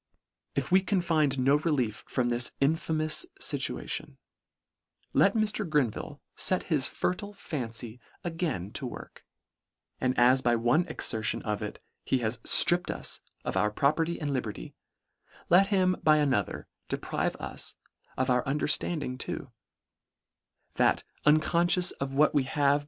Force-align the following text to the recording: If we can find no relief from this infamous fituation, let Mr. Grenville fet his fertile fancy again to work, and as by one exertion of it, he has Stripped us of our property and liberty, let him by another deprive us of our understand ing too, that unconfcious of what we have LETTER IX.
If 0.55 0.71
we 0.71 0.81
can 0.81 0.99
find 0.99 1.37
no 1.37 1.57
relief 1.57 2.03
from 2.07 2.29
this 2.29 2.53
infamous 2.59 3.23
fituation, 3.39 4.17
let 5.13 5.35
Mr. 5.35 5.69
Grenville 5.69 6.19
fet 6.33 6.63
his 6.73 6.87
fertile 6.87 7.33
fancy 7.35 7.99
again 8.23 8.71
to 8.71 8.87
work, 8.87 9.23
and 9.99 10.17
as 10.17 10.41
by 10.41 10.55
one 10.55 10.87
exertion 10.87 11.43
of 11.43 11.61
it, 11.61 11.83
he 12.03 12.17
has 12.17 12.39
Stripped 12.43 12.89
us 12.89 13.19
of 13.45 13.55
our 13.55 13.69
property 13.69 14.19
and 14.19 14.33
liberty, 14.33 14.73
let 15.49 15.67
him 15.67 15.95
by 16.01 16.17
another 16.17 16.67
deprive 16.89 17.35
us 17.35 17.75
of 18.17 18.27
our 18.31 18.43
understand 18.47 19.03
ing 19.03 19.19
too, 19.19 19.51
that 20.77 21.03
unconfcious 21.27 21.91
of 21.99 22.15
what 22.15 22.33
we 22.33 22.41
have 22.45 22.59
LETTER 22.59 22.75
IX. 22.77 22.79